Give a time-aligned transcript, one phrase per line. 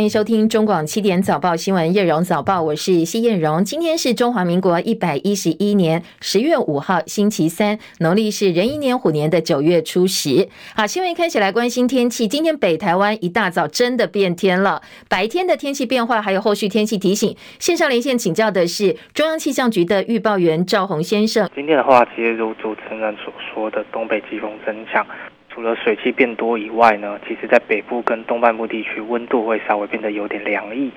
[0.00, 3.62] 欢迎收听中广七点早报新闻，叶荣早报，我是谢燕荣。
[3.62, 10.48] 今天是中华民国一百一十一年十月五号，星期三，农历是壬寅年虎年的九月初十。
[10.74, 12.26] 好，新闻一开始来关心天气。
[12.26, 17.36] 今天北台湾一大早真的变天了，白天的天气变化还有后续天气提醒。
[17.58, 21.46] 线上连线请教的是中央气象局的预报员赵宏先生。
[21.54, 25.06] 今天的话，其实如主持人所说的，东北季风增强。
[25.52, 30.92] 除了水汽变多以外呢，其实在北部跟东半部地区温度会稍微变得有点凉意，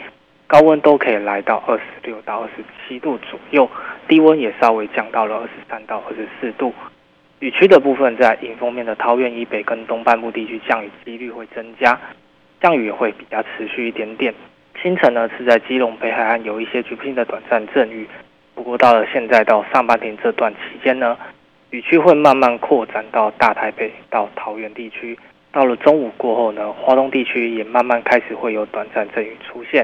[0.46, 3.68] 高温都可以来到二十六到二十七度左右，
[4.08, 6.72] 低温也稍微降到了二十三到二十四度。
[7.40, 12.00] 雨区的部分在迎风面的桃园以北跟东半部地区降雨几率会增加，
[12.62, 14.34] 降雨也会比较持续一点点。
[14.82, 18.08] 清晨呢是在基隆北海岸有一些局部性的短暂阵雨，
[18.54, 21.18] 不过到了现在到上半天这段期间呢。
[21.74, 25.18] 雨区会慢慢扩展到大台北到桃园地区，
[25.52, 29.84] 到了中午过后呢，花东地区也慢慢开始会有短暂阵雨出现。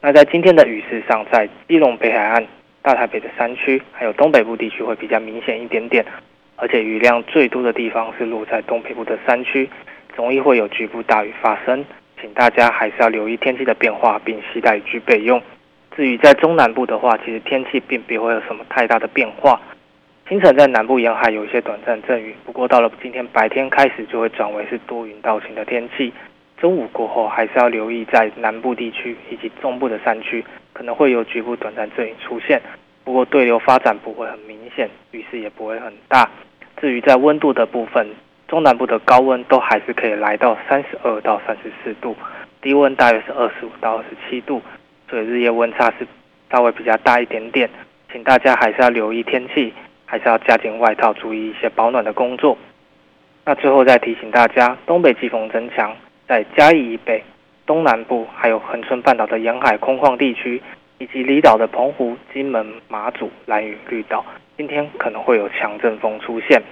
[0.00, 2.46] 那在今天的雨势上，在基隆北海岸、
[2.80, 6.06] 大台北的山区，还有东北部地区会比较明显一点点，
[6.54, 9.68] 而且雨量最多的地方是落在东北部的山区，
[10.14, 11.84] 容易会有局部大雨发生，
[12.20, 15.42] 请大家还是要留意天气的变化，并携带雨具备用。
[15.96, 19.60] 至于在中南部的话，其实天气并不会有什么太大的变化。
[20.28, 26.12] 清晨在南部沿海有一些短暂阵雨，不过到了今天白天开始就会转为是多云到晴的天气。
[26.58, 32.60] 中午过后还是要留意在南部地区以及中部的山区可能会有局部短暂阵雨出现，
[33.04, 36.28] 不过对流发展不会很明显，雨势也不会很大。
[36.80, 38.08] 至于在温度的部分，
[38.48, 42.16] 中南部的高温都还是可以来到三十二到三十四度，
[42.60, 44.60] 低温大约是二十五到二十七度，
[45.08, 46.06] 所以日夜温差是
[46.50, 47.70] 稍微比较大一点点，
[48.10, 49.72] 请大家还是要留意天气。
[50.06, 52.56] 还是要加件外套，注意一些保暖的工作。
[53.44, 55.94] 那最后再提醒大家，东北季风增强，
[56.26, 57.22] 在嘉义以北、
[57.66, 60.62] 东南部，还有恒春半岛的沿海空旷地区，
[60.98, 64.24] 以及离岛的澎湖、金门、马祖、兰屿、绿岛，
[64.56, 66.62] 今天可能会有强阵风出现，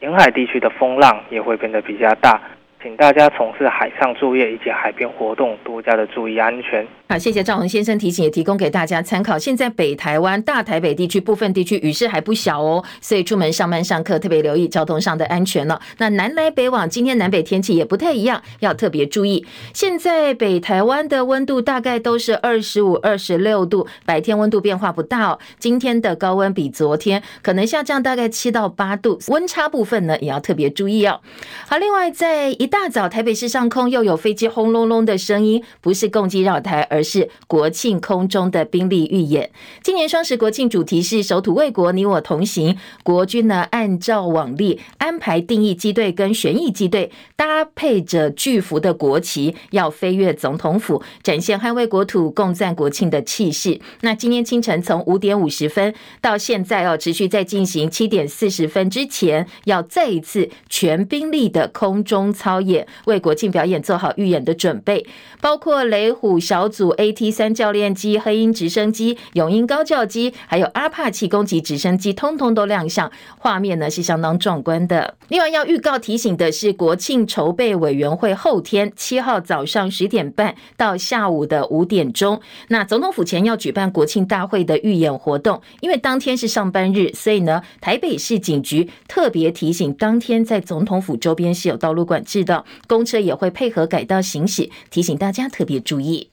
[0.00, 2.40] 沿海地区的风浪也会变得比较大。
[2.82, 6.86] 请大家从事海上作业以及海边活动，多加的注意安全。
[7.10, 9.36] 好，谢谢赵宏先生提醒，也提供给大家参考。
[9.36, 15.80] 现在北台湾、大台北地区部分地区雨势还不小哦，所以出门上班上课特别留意交通上的安全了。
[15.98, 19.44] 那南来北往，今天南北天气也不太一样，要特别注意。
[19.74, 25.40] 现在北台湾的温度大概都是二十五、二十六度，白天温度变化不大哦。
[25.58, 31.20] 今天的高温比昨天可能下降大概七到八度，温差部分呢也要特别注意哦。
[31.66, 39.50] 好，另外在一大早，台北市上空又有飞机轰隆隆的声音，不是共机绕台，而是国庆空中的兵力预演。
[39.82, 42.76] 今年双十国庆主题是“守土卫国，你我同行”。
[43.02, 53.80] 国军呢，按照往例安排定义机队跟旋翼机队，搭配着巨幅的国旗，要飞越总统府，展现捍卫国土、共赞国庆的气势。
[54.02, 62.86] 那今天清晨从五点五十分到现在要持续在进行，七点四十分之前要再一次全兵力的空中操演。
[63.06, 65.06] 为国庆表演做好预演的准备，
[65.40, 75.16] 包括雷虎小组 AT 三教练机、黑鹰直升机、永鹰高教机，还有阿帕奇攻击直升机，通通都亮相，画面呢是相当壮观的。
[75.28, 92.64] 另外要预告提醒的是，国庆筹备委员会后天七号早上十点半到下午的五点钟，那总统府前要举办国庆大会的预演活动，因为当天是上班日，所以呢，台北市警局特别提醒，当天在总统府周边是有道路管制的。
[92.86, 96.28] 公车也会配合改道行驶，提醒大家特别注意。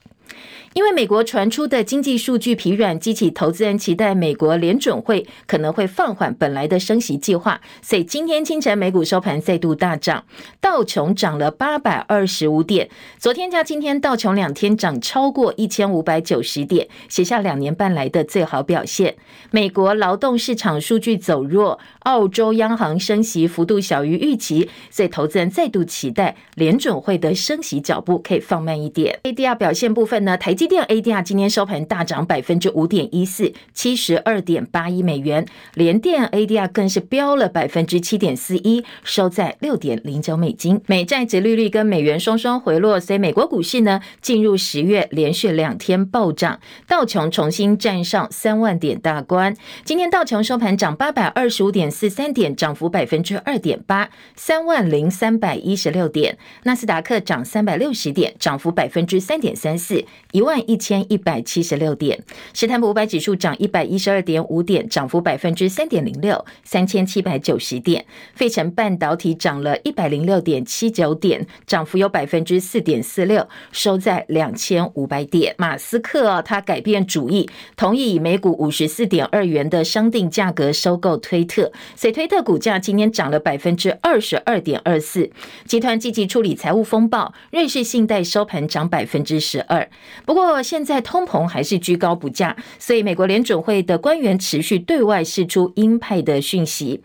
[0.77, 10.23] 因为美国传出的经济数据疲软，激起投资人期待美国联准会可能会放缓本来的升息计划，所以今天清晨美股收盘再度大涨，
[10.61, 19.15] 道琼涨了八百二十五点，昨天加今天道琼两天涨超过一千五百九十点，写下两年半来的最好表现。
[19.49, 29.19] 美国劳动市场数据走弱，澳洲央行升息幅度小于预期，所以投资人再度期待联准会的升息脚步可以放慢一点。
[29.23, 35.45] ADR 表现部分呢，台积电 ADR 今天收盘大涨百分之五点一四，七十二点八一美元。
[35.73, 40.81] 联电 ADR 更是飙了百分之七点四一，收在六点零九美金。
[40.85, 49.55] 美债殖利率跟美元双双回落，所以美国股市呢进入十月连续两天暴涨，道琼重新站上三万点大关。
[49.85, 56.37] 今天道琼收盘涨八百二十五点四三点，涨幅百分之二点八，三万零三百一十六点。
[56.63, 60.03] 纳斯达克涨三百六十点，涨幅百分之三点三四。
[60.31, 62.23] 一万一千一百七十六点。
[62.53, 68.05] 史坦普五百指数涨一百一十二点五点，涨幅百分之三点零六，三千七百九十点。
[68.33, 75.55] 费城半导体涨了一百零六点七九点，涨幅有百分之四点四六，收在两千五百点。
[75.57, 85.29] 马斯克啊，他改变主意，同意以每股五十四点二元的商定价格收购推特，所以推特股价今天涨了百分之二十二点二四。
[85.65, 89.89] 集团积极处理财务风暴，瑞士信贷收盘涨百分之十二。
[90.25, 97.01] 不不过现在通膨还是居高不下，所以美国联准会的官员持续对外释出鹰派的讯息。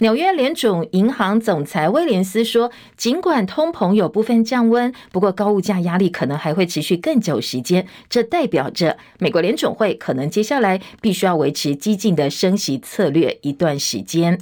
[0.00, 7.86] 纽约联准银行总裁威廉斯说，尽管通膨有部分降温，不过高物价压力可能还会持续更久时间。
[8.10, 14.38] 这代表着美国联准会可能接下来必须要维持激进的升息策略一段时间。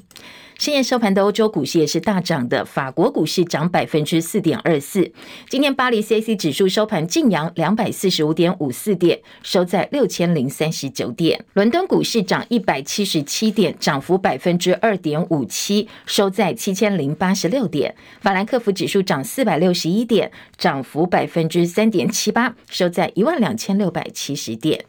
[0.62, 5.10] 深夜收盘的欧洲股市也是大涨的，法国股市涨百分之四点二四。
[5.50, 11.44] 今天巴黎 CAC 指数收盘劲扬两百四十五点五四点，收在六千零三十九点。
[11.54, 17.96] 伦敦股市涨一百七十七点，涨幅百分之二点五七，收在七千零八十六点。
[18.20, 24.84] 法兰克福指数涨四百六十一点，涨幅百分之三点七八，收在一万两千六百七十点。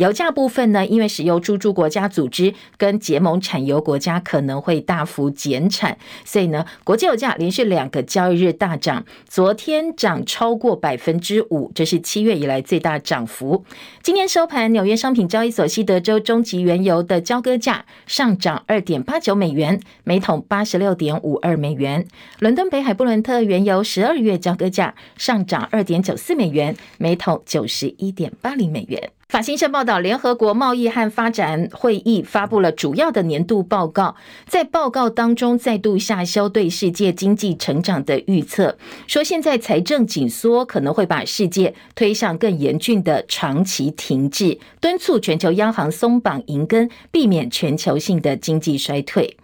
[0.00, 13.62] 油价部分呢，因为石油输出国家组织跟结盟产油国家可能会大幅减产，所以呢，国际油价连续两个交易日大涨，昨天涨超过百分之五，这是七月以来最大涨幅。
[14.02, 22.02] 今天收盘，纽约商品交易所西德州中级原油的交割价上涨二点八九美元，每桶八十六点五二美元；
[22.38, 29.10] 伦敦北海布伦特原油十二月交割价上涨二点九四美元，每桶九十一点八零美元。
[29.30, 34.16] 法新社报道，联合国贸易和发展会议发布了主要的年度报告，
[34.48, 49.36] 在报告当中再度下修对世界经济成长的预测，说现在财政紧缩可能会把世界推向更严峻的长期停滞，敦促全球央行松绑银根，避免全球性的经济衰退。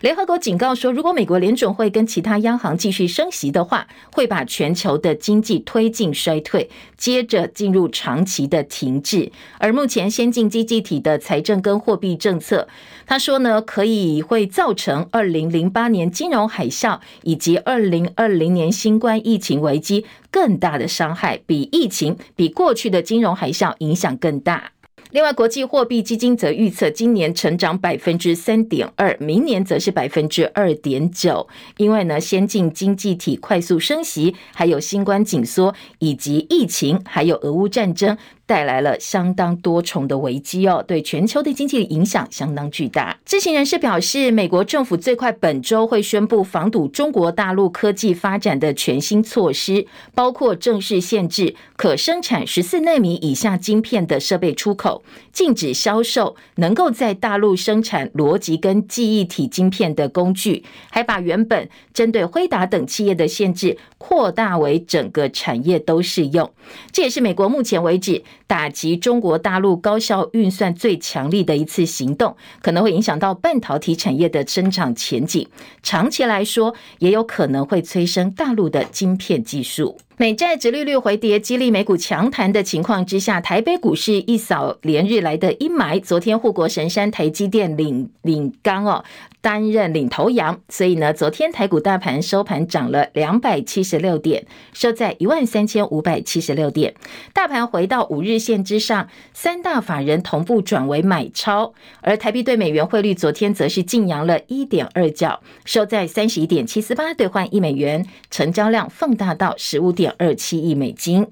[0.00, 9.32] 联合国警告说，如果美国联准会跟其他央行继续升息的话，会把全球的经济推进衰退，接着进入长期的停滞。
[9.58, 12.68] 而目前先进经济体的财政跟货币政策，
[13.06, 24.70] 他说呢，可以会造成二零零八年金融海啸以及二零二零年新冠疫情危机更大的伤害，比疫情比过去的金融海啸影响更大。
[25.10, 31.48] 另外，国际货币基金则预测今年成长百分之三点二，明年则是百分之二点九。
[31.78, 38.18] 因为呢，先进经济体快速升息，还有新冠紧缩，以及疫情，还有俄乌战争。
[38.48, 43.18] 带来了相当多重的危机哦，对全球的经济影响相当巨大。
[43.26, 66.50] 知情人士表示，美国政府最快本周会宣布防堵中国大陆科技发展的全新措施，包括正式限制可生产十四纳米以下晶片的设备出口，禁止销售能够在大陆生产逻辑跟记忆体晶片的工具，还把原本针对辉达等企业的限制扩大为整个产业都适用。
[66.90, 68.24] 这也是美国目前为止。
[68.48, 75.46] 打击中国大陆高效运算最强力的一次行动，可能会影响到半导体产业的增长前景。
[75.82, 79.98] 长期来说，也有可能会催生大陆的晶片技术。
[80.20, 86.02] 美债殖利率回跌，激励美股强弹的情况之下，台北股市一扫连日来的阴霾。
[86.02, 89.04] 昨天护国神山台积电领领钢哦。
[89.40, 96.92] 担任领头羊，所以呢，昨天台股大盘收盘涨了两百七十六点，收在一万三千五百七十六点。
[97.32, 111.26] 大盘回到五日线之上，三大法人同步转为买超，而台币对美元汇率昨天则是劲扬了一点二角，收在三十一点七四八兑换一美元，成交量放大到十五点二七亿美金。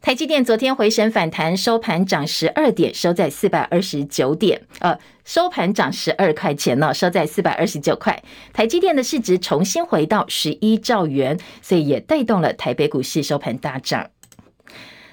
[0.00, 8.22] 台积电昨天回升反弹，收盘涨十二点，收在四百二十九点，呃，收盘涨十二块钱呢，收在四百二十九块。
[8.52, 14.10] 台积电的市值重新回到十一兆元，所以也带动了台北股市收盘大涨。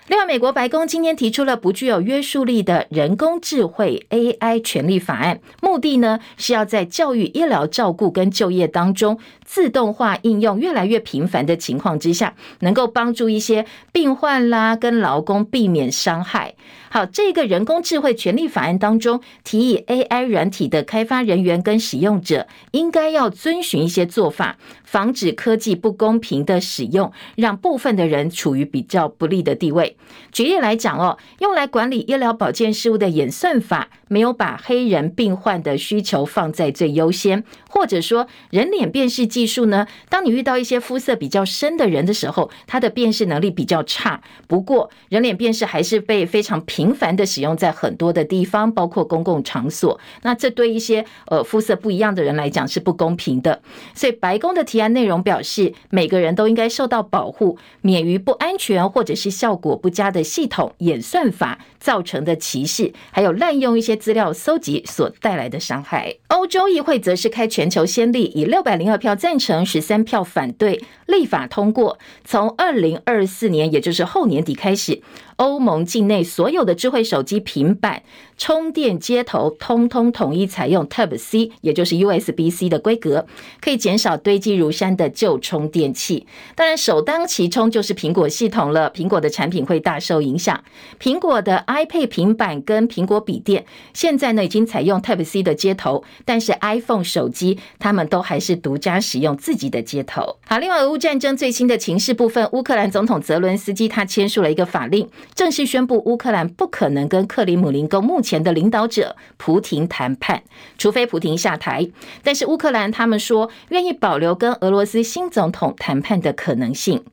[0.07, 16.53] 另外，美国白宫今天提出了不具有约束力的人工智慧 AI 权利法案，目的呢是要在教育、医疗照顾跟就业当中，自动化应用越来越频繁的情况之下，能够帮助一些病患啦跟劳工避免伤害。
[16.95, 29.97] 好，这个人工智慧权利法案当中提议，AI 软体的开发人员跟使用者应该要遵循一些做法，防止科技不公平的使用，让部分的人处于比较不利的地位。
[30.31, 44.21] 举例来讲哦，用来管理医疗保健事务的演算法没有把黑人病患的需求放在最优先，或者说人脸辨识技术呢，当你遇到一些肤色比较深的人的时候，它的辨识能力比较差。
[44.47, 49.99] 不过，人脸辨识还是被非常平频繁的使用在很多的地方，包括公共场所。
[50.21, 53.59] 那这对一些呃肤色不一样的人来讲是不公平的。
[53.95, 66.17] 所以，白宫的提案内容表示，每个人都应该受到保护，免于不安全或者是效果不佳的系统演算法造成的歧视，还有滥用一些资料搜集所带来的伤害。
[66.27, 75.01] 欧洲议会则是开全球先例，以六百零二票赞成、十三票反对，立法通过，从二零二四年，也就是后年底开始。
[75.37, 78.03] 欧盟境内所有的智慧手机、平板
[78.37, 83.25] 充电接头，通通统一采用 Type C，也就是 USB-C 的规格，
[83.61, 86.27] 可以减少堆积如山的旧充电器。
[86.53, 90.63] 当然，首当其冲就是苹果系统了，苹果的产品会大受影响。
[90.99, 100.37] 苹果的 iPad 平板跟苹果笔电现在呢已经采用 Type C 的接头，但是 iPhone 手机他们都还是独家使用自己的接头。
[100.45, 105.09] 好，另外俄乌战争最新的情势部分，乌克兰总统泽伦斯基他签署了一个法令。
[105.33, 110.41] 正式宣布，乌克兰不不可能跟克里姆林宫目前的领导者普廷谈判，
[110.79, 111.87] 除非普廷下台。
[112.23, 117.03] 但是乌克兰他们说愿意保留跟俄罗斯新总统谈判的可能性。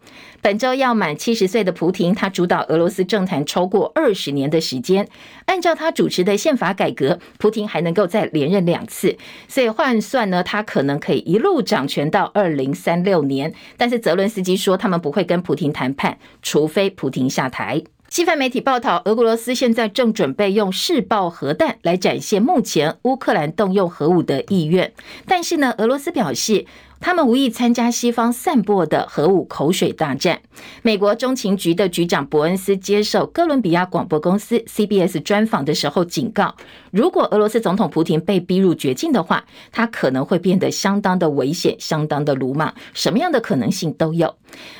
[0.40, 5.06] 本周要满七十岁的普廷，他主导俄罗斯政坛超过二十年的时间。
[5.44, 9.18] 按照他主持的宪法改革，普廷还能够再连任两次，
[9.48, 13.52] 所以换算呢，他可能可以一路掌权到二零三六年。
[13.76, 17.84] 但是泽伦斯基说，他们不会跟普廷谈判，除非普廷下台。
[18.12, 24.92] 西方媒体报道，俄罗斯现在正准备用试爆核弹来展现目前乌克兰动用核武的意愿，
[25.26, 26.66] 但是呢，俄罗斯表示，
[27.02, 30.40] 他们无意参加西方散播的核武口水大战。
[30.82, 36.54] 美国中情局的局长伯恩斯接受哥伦比亚广播公司 CBS 专访的时候警告，
[36.92, 44.36] 如果俄罗斯总统普亭被逼入绝境的话，他可能会变得相当的危险，相当的鲁莽，什么样的可能性都有。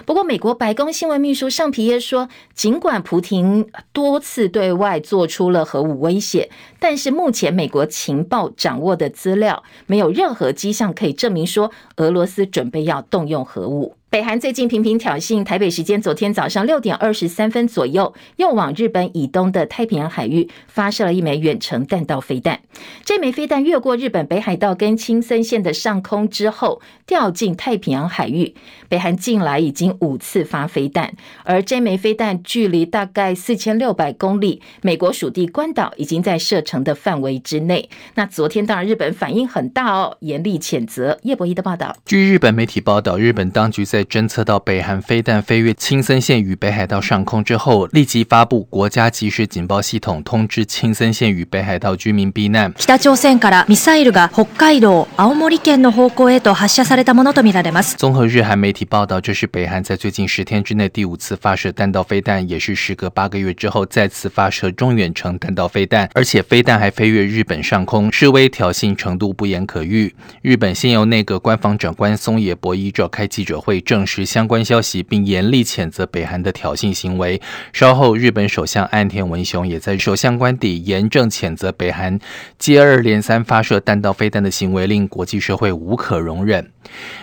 [0.06, 6.48] 不过，美国白宫新闻秘书尚皮耶说，尽管普亭多次对外做出了核武威胁，
[6.78, 13.97] 但是目前美国情报掌握的资料没有任何迹象可以证明说俄俄罗斯准备要动用核武。
[14.12, 22.61] 北韩最近频频挑衅，台北时间昨天早上六点二十三分左右，又往日本以东的太平洋海域发射了一枚远程弹道飞弹。
[23.07, 28.54] 这枚飞弹越过日本北海道跟青森县的上空之后，掉进太平洋海域。
[28.90, 31.14] 北韩近来已经五次发飞弹，
[31.45, 37.88] 而这枚飞弹距离大概四千六百公里，美国属地关岛已经在射程的范围之内。
[38.16, 41.19] 那昨天当然日本反应很大哦，严厉谴责。
[41.23, 52.71] 叶博弈的报道，据日本媒体报道，日本当局在侦测到北韩飞弹飞越青森县与北海道上空之后，立即发布国家即时警报系统，通知青森县与北海道居民避难。
[52.74, 57.97] 北朝鲜からミサイルが北海道、青森県の方向へと発射されたものとみられます。
[57.97, 70.13] 综合日韩媒体报道，这是北韩在最近十天之内第五次发射弹道飞弹，也是时隔八个月之后再次发射中远程弹道飞弹，而且飞弹还飞越日本上空，示威挑衅程度不言可喻。
[70.41, 77.38] 日本现由内阁官房长官松野博一召开记者会 证实相关消息，并严厉谴责北韩的挑衅行为。
[77.75, 82.18] 稍后，日本首相岸田文雄也在首相官邸严正谴责北韩
[82.58, 86.70] 接二连三发射弹道飞弹的行为，令国际社会无可容忍。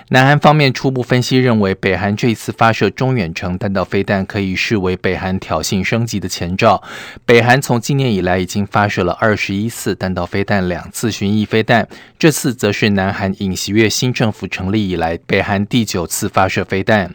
[0.09, 6.81] 南韩方面初步分析认为，北韩这一次发射中远程弹道飞弹可以视为北韩挑衅升级的前兆。
[7.25, 11.87] 北韩从今年以来已经发射了二十一次弹道飞弹，两次巡弋飞弹，
[12.19, 17.13] 这次则是南韩尹锡悦新政府成立以来北韩第九次发射飞弹。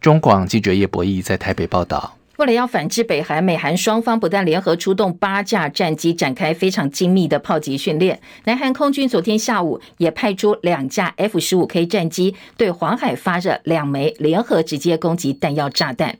[0.00, 2.16] 中广记者叶博弈在台北报道。
[2.36, 8.20] 为了要反制北韩，美韩双方不但联合出动八架战机，展开非常精密的炮击训练。
[8.42, 16.18] 南韩空军昨天下午也派出两架 F 十五 K 战机，对黄海发射两枚联合直接攻击弹药炸弹。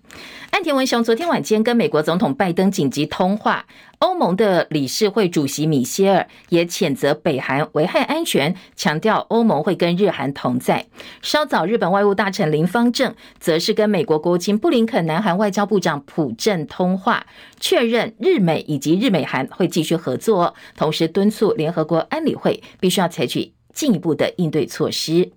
[0.50, 3.66] 岸田文雄昨天晚间跟美国总统拜登紧急通话，
[3.98, 10.86] 欧盟的理事会主席米歇尔也谴责北韩危害安全，强调欧盟会跟日韩同在。
[11.22, 17.26] 稍早，日本外务大臣林芳正则是跟美国国务卿布林肯、南韩外交部长朴正通话，
[17.58, 25.30] 确认日美以及日美韩会继续合作，同时敦促联合国安理会必须要采取进一步的应对措施。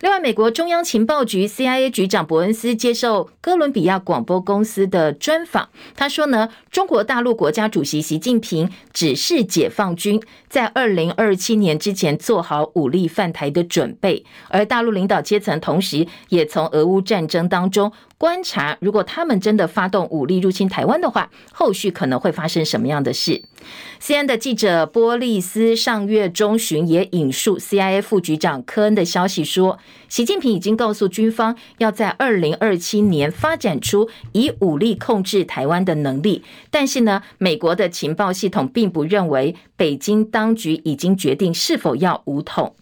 [0.00, 23.40] 另外，美国中央情报局 CIA 局长伯恩斯接受哥伦比亚广播公司的专访，他说呢，中国大陆国家主席习近平指示解放军在二零二七年之前做好武力犯台的准备，而大陆领导阶层同时也从俄乌战争当中观察，如果他们真的发动武力入侵台湾的话，后续可能会发生什么样的事
[23.98, 29.78] ？C N 的记者波利斯上月中旬也引述 CIA 副局长科恩的消息说，
[30.10, 36.44] 习近平已经告诉军方，要在二零二七年发展出以武力控制台湾的能力。
[36.70, 42.74] 但是呢，美国的情报系统并不认为北京当局已经决定是否要武统。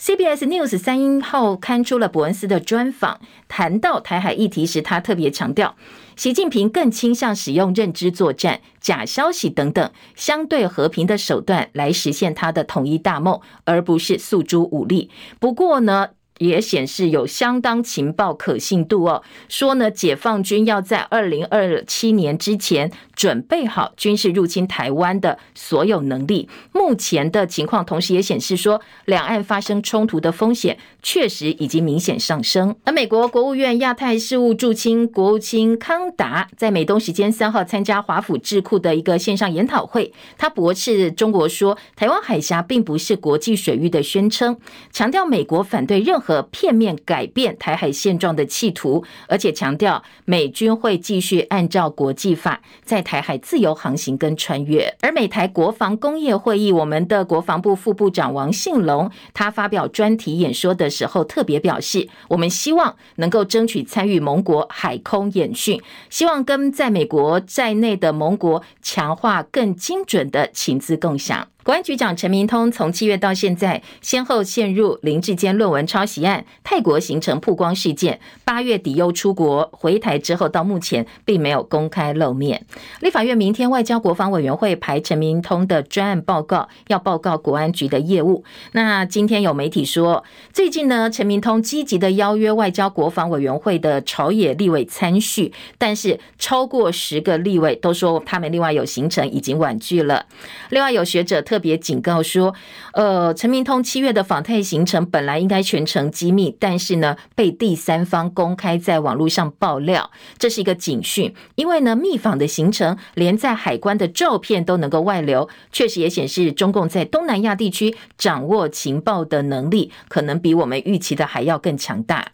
[0.00, 5.76] CBS News 三英号刊出了伯恩斯的专访，谈到台海议题时，他特别强调，
[6.16, 15.10] 习近平更倾向使用认知作战、假消息等等相对和平的手段来实现他的统一大梦，而不是诉诸武力。
[15.38, 16.08] 不过呢，
[16.40, 19.22] 也显示有相当情报可信度哦。
[19.48, 26.48] 说呢，解放军要在二零二七年之前准备好军事入侵台湾的所有能力。
[26.72, 32.74] 目前的情况，同时也显示说，两岸发生冲突的风险确实已经明显上升。
[32.84, 44.56] 而美国国务院亚太事务驻青国务卿康达在美东时间三号参加华府智库的一个线上研讨会，他驳斥中国说台湾海峡并不是国际水域的宣称，
[44.90, 46.29] 强调美国反对任何。
[46.30, 54.94] 和片面改变台海现状的企图，而且强调美军会继续按照国际法在台海自由航行跟穿越。
[55.00, 71.48] 而美台国防工业会议，我们的国防部副部长王信龙，他发表专题演说的时候，特别表示，我们希望能够争取参与盟国海空演训，希望跟在美国在内的盟国强化更精准的情资共享。
[71.62, 82.64] 国安局长陈明通从七月到现在，先后陷入林志坚论文抄袭案、泰国行程曝光事件，八月底又出国回台之后，到目前并没有公开露面。
[83.00, 88.42] 立法院明天外交国防委员会排陈明通的专案报告，要报告国安局的业务。
[88.72, 90.24] 那今天有媒体说，
[90.54, 100.24] 最近呢，陈明通积极的邀约外交国防委员会的朝野立委参叙，但是超过十个立委都说他们另外有行程已经婉拒了。
[100.70, 101.44] 另外有学者。
[101.50, 102.54] 特别警告说，
[102.92, 111.34] 呃，陈明通七月的访泰行程本来应该全程机密，但是呢，被第三方公开在网络上爆料，这是一个警讯。
[111.56, 122.30] 因为呢，密访的行程连在海关的照片都能够外流，确实也显示中共在东南亚地区掌握情报的能力，可能比我们预期的还要更强大。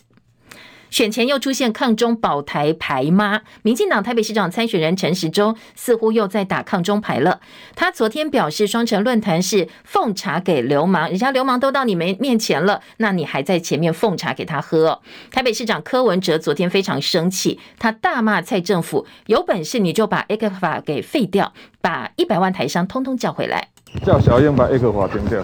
[0.90, 3.42] 选前又出现抗中保台牌吗？
[3.62, 7.40] 民进党台北市长参选人陈时中似乎又在打抗中牌了。
[7.75, 15.01] 他昨天表示，双城论坛是奉茶给流氓，人家流氓都到你们面前了，那你还在前面奉茶给他喝。
[15.31, 23.68] 台北市长柯文哲昨天非常生气，他大骂蔡政府，有本事你就把 ECFA 法给废掉，把一百万台商通通叫回来。
[24.04, 25.40] 叫小英把 ECFA 法停掉，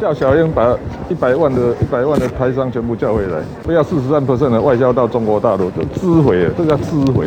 [0.00, 0.76] 叫小英把
[1.08, 7.26] 一百万的一百万的台商全部叫回来，不要四十三 percent 的外销到中国大陆就资毁了，这叫资毁。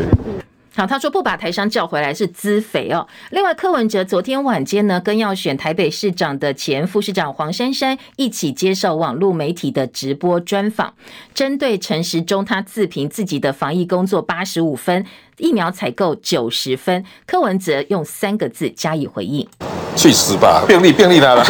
[0.78, 3.08] 好，他说不把台商叫回来是资肥哦。
[3.32, 10.94] 另外，柯文哲昨天晚间呢，跟要选台北市长的前副市长黄珊珊一起接受网络媒体的直播专访，
[11.34, 15.06] 针对陈时中他自评自己的防疫工作八十五分，
[15.38, 19.48] 疫苗采购九十分，柯文哲用三个字加以回应。
[19.96, 20.66] 去死吧！
[20.68, 21.46] 病历病历来了，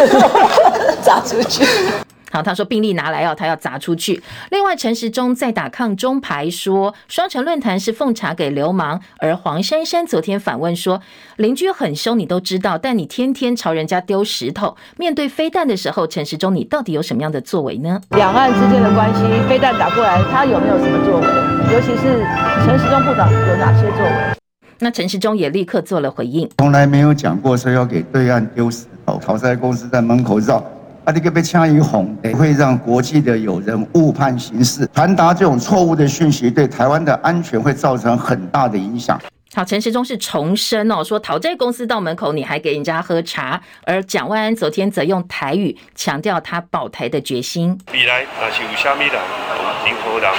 [1.02, 1.66] 砸出去。
[2.32, 4.22] 好，他说病例拿来哦，他要砸出去。
[4.52, 9.00] 另外，陈时中在打抗中牌，说双城论坛是奉茶给流氓。
[9.20, 11.02] 而黄珊珊昨天反问说，
[11.38, 14.76] 邻居很凶，你都知道，但你天天朝人家丢石头。
[14.98, 18.02] 面对飞弹的时候，陈时中你到底有什么样的作为呢？
[18.10, 21.28] 两岸之间的关系，飞弹打过来，他有没有什么作为？
[21.74, 22.26] 尤其是
[22.66, 24.36] 陈时中部长有哪些作为？
[24.80, 30.62] 那陈时中也立刻做了回应，从来没有讲过说要给对岸丢石头，讨债公司在门口绕，
[31.06, 39.22] 啊，这个被枪一轰，会让国际的友人误判形势，传达这种错误的讯息，对台湾的安全会造成很大的影响。
[39.54, 47.78] 好，陈时中是重申哦，说讨债公司到门口你还给人家喝茶，而蒋万安昨天则用台语强调他保台的决心。
[47.94, 49.14] 未来若是有虾米人，
[49.86, 50.34] 任何人。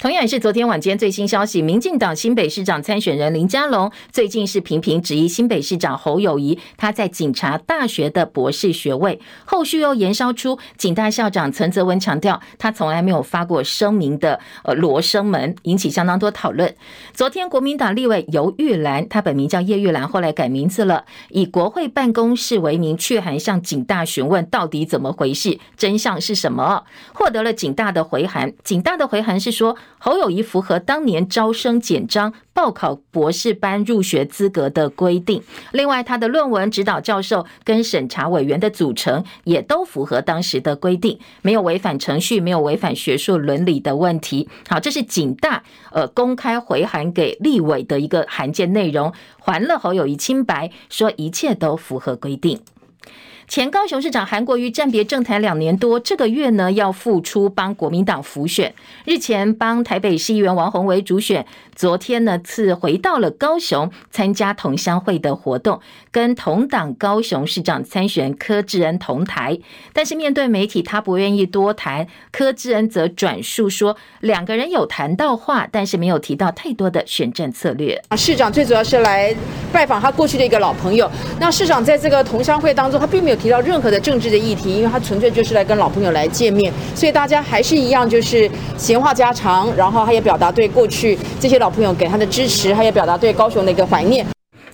[0.00, 16.72] 同样也是昨天晚间最新消息，民进党新北市长参选人林佳龙最近是频频质疑新北市长侯友宜他在警察大学的博士学位，后续又延烧出警大校长陈泽文强调他从来没有发过声明的呃罗生门，引起相当多讨论。
[17.12, 28.54] 昨天国民党立委游玉兰，他本名叫叶玉兰，后来改名字了，以国会办公室为名去函向警大询问到底怎么回事，真相是什么，获得了警大的回函。
[28.62, 29.76] 警大的回函是说。
[29.96, 35.42] 侯友谊符合当年招生简章报考博士班入学资格的规定。
[35.72, 44.48] 另外，他的论文指导教授跟审查委员的组成也都符合当时的规定，没有违反程序，没有违反学术伦理的问题。
[44.68, 52.60] 好，这是警大呃公开回函给立委的一个函件内容，还了侯友谊清白，说一切都符合规定。
[53.48, 58.74] 前高雄市长韩国瑜暂别政坛两年多，这个月呢要复出帮国民党辅选。
[59.06, 65.80] 日前帮台北市议员王鸿薇主选，昨天呢次回到了高雄参加同乡会的活动，
[66.10, 69.58] 跟同党高雄市长参选柯志恩同台。
[69.94, 72.06] 但是面对媒体，他不愿意多谈。
[72.30, 77.98] 柯志恩则转述说，两个人有谈到话，但是没有提到太多的选战策略。
[78.14, 79.34] 市长最主要是来
[79.72, 81.10] 拜访他过去的一个老朋友。
[81.40, 83.37] 那市长在这个同乡会当中，他并没有。
[83.38, 94.26] 提到任何的政治的议题，因为他纯粹就是来跟老朋友来见面，所以大家还是一样，就是闲话家常，然后他也表达对过去这些老朋友给他的支持，他也表达对高雄的一个怀念。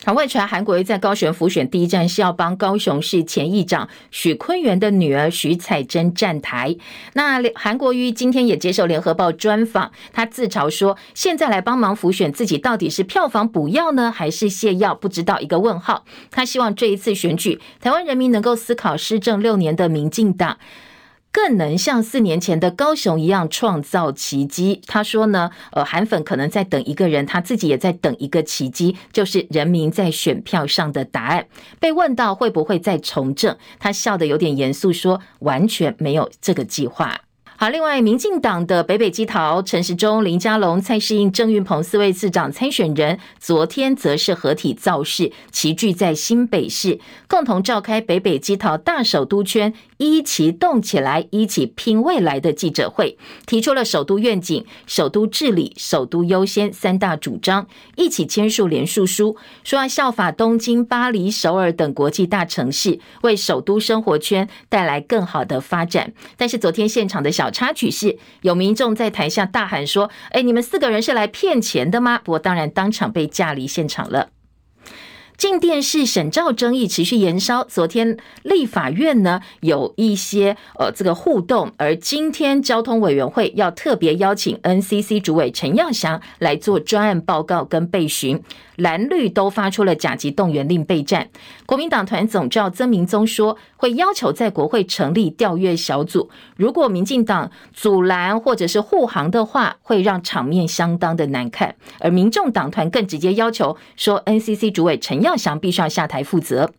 [0.06, 6.76] 好，外传韩国瑜在高雄辅选第一站是要帮高雄市前议长许坤源的女儿许彩珍站台。
[7.14, 14.94] 那韩国瑜今天也接受联合报专访，他自嘲说：“现在来帮忙辅选，自己到底是票房补药呢，还是泻药？
[14.94, 20.58] 不知道一个问号。”他希望这一次选举，台湾人民能够思考施政六年的民进党。
[21.34, 24.80] 更能像四年前的高雄一样创造奇迹。
[24.86, 31.48] 他说呢，呃，韩粉可能在等一个人，他自己也在等一个奇迹，就是人民在选票上的答案。
[31.80, 37.20] 被问到会不会再从政，他笑得有点严肃，说完全没有这个计划。
[37.56, 49.72] 好，另外，民进党的北北基桃陈时中、林佳龙、蔡适应、郑运鹏四位次长参选人，昨天则是合体造势，齐聚在新北市，共同召开北北基桃大首都圈
[50.12, 66.12] 一起动起来，一起拼未来的记者会，提出了首都愿景、首都治理、首都优先三大主张，一起签署联署书，说要效法东京、巴黎、首尔等国际大城市，为首都生活圈带来更好的发展。
[66.36, 74.33] 但是昨天现场的小插曲是，有民众在台下大喊说：“哎，你们四个人是来骗钱的吗？”不过当然当场被架离现场了。
[75.36, 88.40] 进电视审照争议持续延烧，昨天立法院呢有一些呃这个互动，而今天交通委员会要特别邀请 NCC 主委陈耀祥来做专案报告跟备询。
[88.76, 91.28] 蓝绿都发出了甲级动员令备战。
[91.64, 101.76] 国民党团总召曾明宗说，会要求在国会成立调阅小组，如果民进党阻拦或者是护航的话，会让场面相当的难看。
[102.00, 106.70] 而民众党团更直接要求说，NCC 主委陈耀祥必须要下台负责。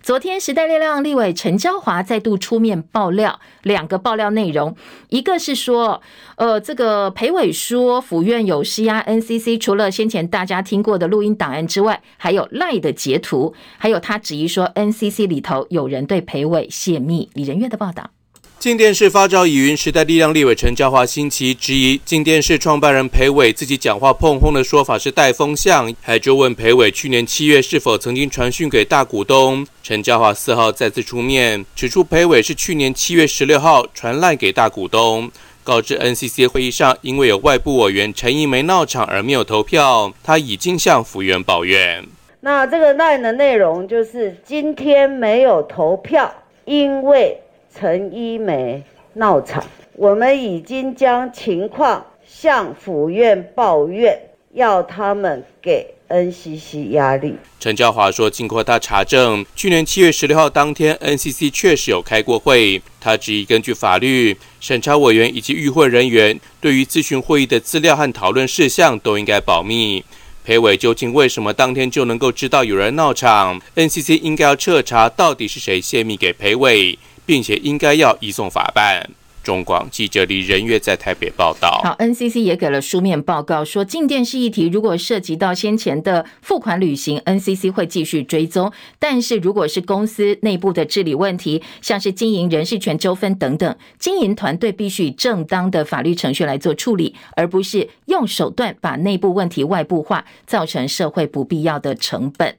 [0.00, 4.74] 昨天，时代力量立委陈昭华再度出面爆料，两个爆料内容，
[5.08, 6.00] 一个是说，
[6.36, 17.28] 呃，这个裴伟说府院有施压 NCC，除了先前大家听过的录音档案之外，还有赖的截图，还有他质疑说 NCC 里头有人对裴伟泄密。
[17.34, 18.10] 李仁月的报道。
[18.58, 29.64] 镜电视发照疑云，时代力量立委陈椒华星期质疑镜电视创办人裴伟自己讲话碰轰的说法是带风向，还追问裴伟去年七月是否曾经传讯给大股东。
[29.80, 35.30] 陈椒华四号再次出面指出，裴伟是去年七月十六号传赖给大股东，
[35.62, 42.04] 告知 NCC 会议上因为有外部委员陈仪没闹场而没有投票，他已经向府院抱怨。
[42.40, 47.40] 那这个赖的内容就是今天没有投票，因为。
[47.74, 48.82] 陈一梅
[49.14, 54.18] 闹场，我们已经将情况向府院抱怨，
[54.54, 57.36] 要他们给 NCC 压力。
[57.60, 62.80] 陈椒华说，经过他查证，去年七月十六号当天，NCC 确实有开过会。
[63.00, 70.02] 他质疑，根据法律，审查委员以及与会人员对于咨询会议的资料和讨论事项都应该保密。
[70.44, 76.98] 裴伟究竟为什么当天就能够知道有人闹场？NCC 应该要彻查到底是谁泄密给裴伟。
[77.28, 79.06] 并且应该要移送法办。
[79.44, 81.80] 中广记者李仁月在台北报道。
[81.84, 88.72] 好，NCC 也给了书面报告，说镜电视议题如果涉及到先前的付款履行，NCC 会继续追踪。
[88.98, 102.56] 但是如果是公司内部的治理问题，像是经营人事权纠纷等等，经营团队必须以正当的法律程序来做处理，而不是用手段把内部问题外部化，造成社会不必要的成本。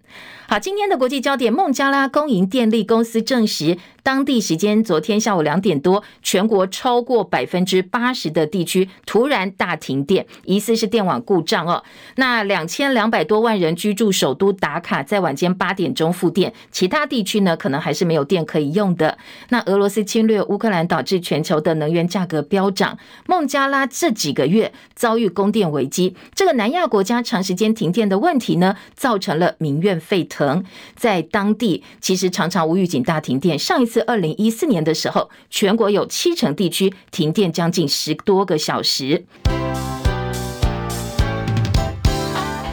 [0.50, 11.84] 好，今天的国际焦点，孟加拉公营电力公司证实，当地时间昨天下午两点多，全国超过百分之八十的地区突然大停电，疑似是电网故障哦。
[12.16, 19.20] 那两千两百多万人居住首都达卡，在晚间八点钟复电，其他地区呢可能还是没有电可以用的。
[19.50, 30.39] 那俄罗斯侵略乌克兰，导致全球的能源价格飙涨，孟加拉这几个月遭遇供电危机，这个南亚国家长时间停电的问题呢，造成了民怨沸腾。
[30.96, 33.58] 在当地，其实常常无预警大停电。
[33.58, 39.26] 上一次二零一四年的时候，全国有七成地区停电将近十多个小时。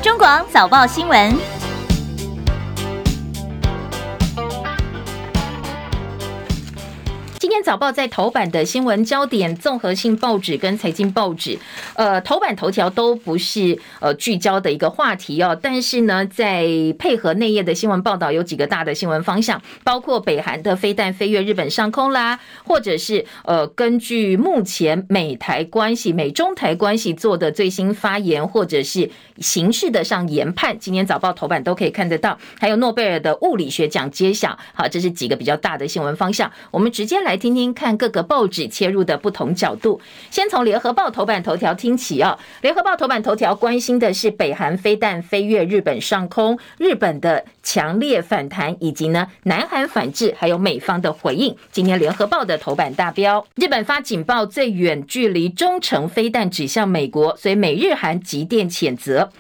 [0.02, 1.55] 中广早报新闻。
[7.66, 11.58] 早报在头版的新闻焦点，综合性报纸跟财经报纸，
[11.96, 15.58] 呃，头版头条都不是呃聚焦的一个话题哦。
[15.60, 16.64] 但是呢，在
[16.96, 32.38] 配合内页的新闻报道，有几个大的新闻方向，包括北韩的飞弹飞越日本上空啦，或者是呃，根据目前美台关系、美中台关系做的最新发言，或者是形式的上研判，今天早报头版都可以看得到。
[32.60, 37.36] 还有诺贝尔的物理学奖揭晓，好，这是几个比较大的新闻方向，我们直接来。
[37.36, 39.98] 听听看各个报纸切入的不同角度。
[40.30, 42.38] 先从联合报头版头条听起哦。
[42.60, 51.56] 联合报头版头条关心的是北韩飞弹飞越日本上空，日本的强烈反弹，以及呢南韩反制，还有美方的回应。
[51.72, 59.30] 今天联合报的头版大标，日本发警报，最远距离中程飞弹指向美国，所以美日韩急电谴责。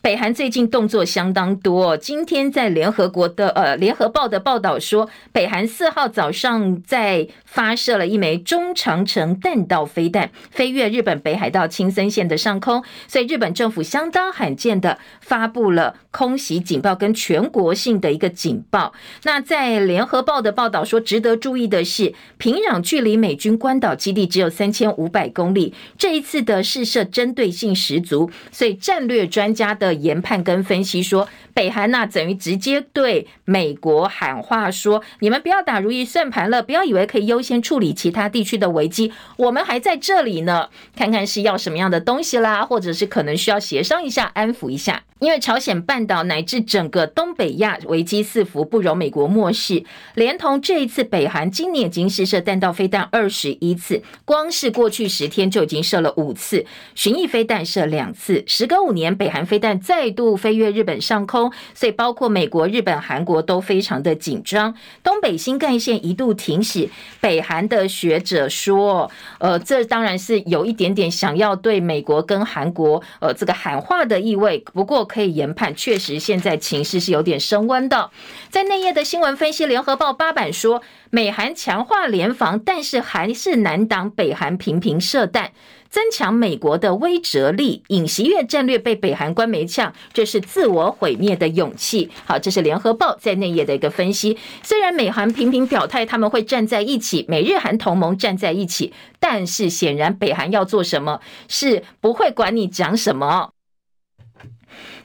[0.00, 1.96] 北韩最近动作相当多。
[1.96, 18.92] 今天在联合国的呃联合报的报道说，北韩四号早上在发射了一枚中长程弹道飞弹，飞越日本北海道青森县的上空，所以日本政府相当罕见的发布了空袭警报跟全国性的一个警报。
[19.24, 29.87] 那在联合报的报道说，值得注意的是，平壤距离美军关岛基地只有三千五百公里，这一次的试射针对性十足，所以战略专家的。
[29.94, 40.68] 研判跟分析说，北韩那等于直接对美国喊话说：“你们不要打如意算盘了，不要以为可以优先处理其他地区的危机，我们还在这里呢。
[40.96, 45.04] 看看是要什么样的东西啦，或者是可能需要协商一下，安抚一下。
[45.20, 49.82] 因为朝鲜半岛乃至整个东北亚危机四伏，不容美国漠视。
[50.14, 58.44] 连同这一次，北韩今年已经试射弹道飞弹二十一次，光是过去十天就已经射了五次，巡弋飞弹射两次。
[58.46, 59.77] 时隔五年，北韩飞弹。
[59.80, 64.74] 再度飞越日本上空，所以包括美国、日本、韩国都非常的紧张。
[65.02, 66.88] 东北新干线一度停驶，
[67.20, 74.58] 北韩的学者说，呃，这当然是有一点点想要对美国跟韩国呃这个喊话的意味。
[74.72, 78.10] 不过可以研判，确实现在情势是有点升温的。
[78.50, 85.52] 在内页的新闻分析，联合报八版说，美韩强化联防，但是还是难挡北韩频频射弹。
[85.90, 92.10] 增强美国的威慑力，尹锡悦战略被北韩关没呛，这是自我毁灭的勇气。
[92.24, 94.36] 好，这是联合报在内页的一个分析。
[94.62, 103.52] 虽然美韩频频表态他们会站在一起，美日韩同盟站在一起，但是显然北韩要做什么是不会管你讲什么。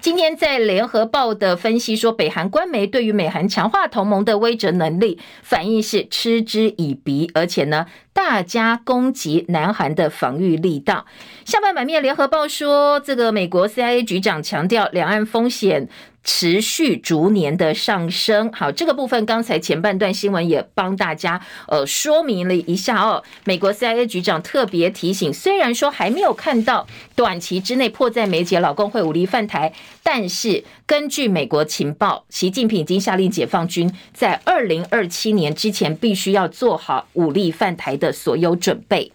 [0.04, 11.06] 今天在联合报的分析说，北韩官媒对于美韩强化同盟的威慑能力反应是嗤之以鼻，而且呢，大加攻击南韩的防御力道。
[11.46, 15.88] 下半版面，联合报说，这个美国 CIA 局长强调，两岸风险。
[16.24, 23.24] 持续逐年的上升，好，这个部分刚才前半段新闻也帮大家呃说明了一下哦。
[23.44, 39.12] 美国 CIA 局长特别提醒，虽然说还没有看到短期之内迫在眉睫老共会武力犯台，但是根据美国情报，习近平已经下令解放军在二零二七年之前必须要做好武力犯台的所有准备。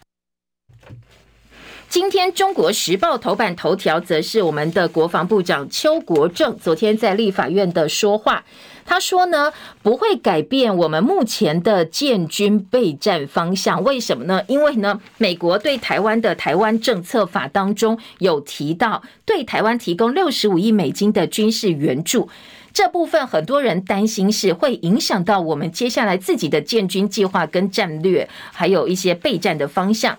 [1.89, 8.45] 今天《中国时报》头版头条则是我们的国防部长邱国正昨天在立法院的说话。
[8.85, 9.51] 他说呢，
[9.83, 13.83] 不会改变我们目前的建军备战方向。
[13.85, 14.43] 为什么呢？
[14.49, 22.29] 因为呢，美国对台湾的台湾政策法当中有提到，对台湾提供六十五亿美金的军事援助。
[22.75, 30.19] 这部分很多人担心是会影响到我们接下来自己的建军计划跟战略，还有一些备战的方向。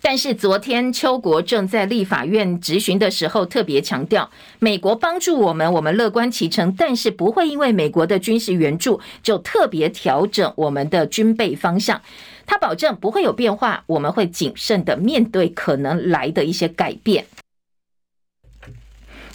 [0.00, 12.00] 但是昨天邱国正在立法院质询的时候特别强调，美国帮助我们，我们乐观其成，但是不会因为美国的军事援助就特别调整我们的军备方向。
[12.46, 17.26] 他保证不会有变化，我们会谨慎的面对可能来的一些改变。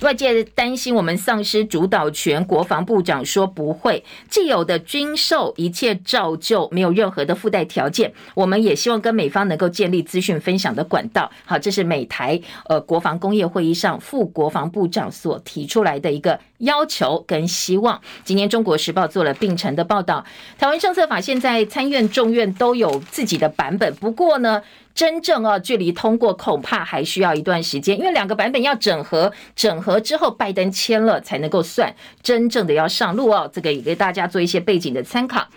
[0.03, 8.13] 外界担心我们丧失主导权，国防部长说不会，既有的军售一切照旧，没有任何的附带条件。
[8.35, 11.31] 我们也希望跟美方能够建立资讯分享的管道。
[11.45, 18.01] 好，这是美台呃国防工业会议上副国防部长所提出来的一个要求跟希望。
[18.25, 20.25] 今天《中国时报》做了并陈的报道，
[20.59, 24.61] 台湾政策法现在参院众院都有自己的版本，不过呢。
[24.95, 33.49] 真正啊，距离通过恐怕还需要一段时间，因为两个版本要整合，整合之后拜登签了才能够算真正的要上路哦。
[33.51, 35.47] 这个也给大家做一些背景的参考。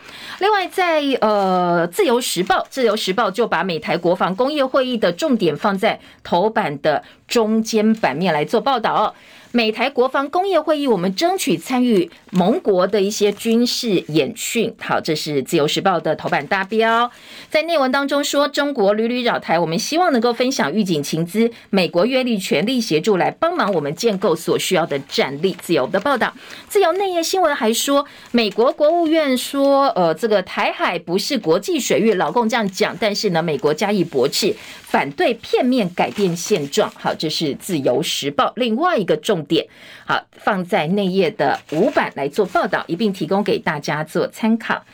[0.41, 9.15] 另外在，呃《自由时报》，《自由时报》就把美台国防工业会议的重点放在头版的中间版面来做报道哦。
[9.57, 14.71] 美台国防工业会议，我们争取参与盟国的一些军事演训。
[14.79, 17.11] 好，这是自由时报的头版大标。
[17.49, 25.57] 在内文当中说，中国屡屡扰台，我们希望能够分享预警情资，美国愿力全力协助来帮忙我们建构所需要的战力。
[25.59, 26.35] 自由的报道，
[26.69, 34.55] 自由内页新闻还说，美国国务院说，呃，这个台海不是国际水域，老共这样讲，但是呢，美国加以驳斥，
[34.89, 36.89] 反对片面改变现状。
[36.95, 39.67] 好，这是自由时报另外一个重点。
[40.07, 44.85] 好，放在内页的五版来做报道，一并提供给大家做参考。